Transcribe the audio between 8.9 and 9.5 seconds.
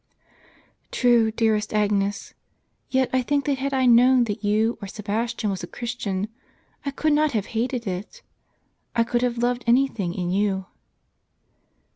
I could have